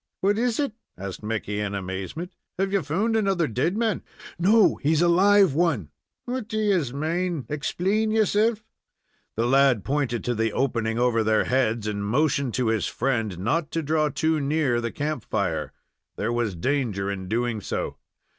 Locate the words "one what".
5.53-6.47